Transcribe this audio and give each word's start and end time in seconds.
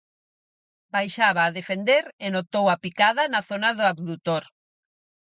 Baixaba 0.95 1.41
a 1.45 1.53
defender 1.57 2.03
e 2.25 2.27
notou 2.35 2.65
a 2.69 2.79
picada 2.83 3.23
na 3.33 3.41
zona 3.49 3.69
do 3.77 3.83
abdutor. 3.91 4.43